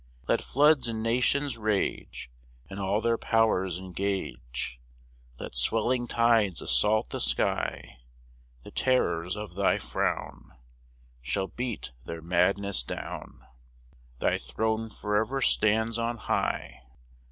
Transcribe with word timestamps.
4 0.25 0.25
Let 0.29 0.41
floods 0.41 0.87
and 0.87 1.03
nations 1.03 1.59
rage, 1.59 2.31
And 2.71 2.79
all 2.79 3.01
their 3.01 3.19
powers 3.19 3.77
engage, 3.79 4.79
Let 5.37 5.55
swelling 5.55 6.07
tides 6.07 6.59
assault 6.59 7.11
the 7.11 7.19
sky; 7.19 7.99
The 8.63 8.71
terrors 8.71 9.37
of 9.37 9.53
thy 9.53 9.77
frown 9.77 10.53
Shall 11.21 11.49
beat 11.49 11.91
their 12.05 12.23
madness 12.23 12.81
down; 12.81 13.41
Thy 14.17 14.39
throne 14.39 14.89
for 14.89 15.15
ever 15.17 15.39
stands 15.39 15.99
on 15.99 16.17
high. 16.17 16.81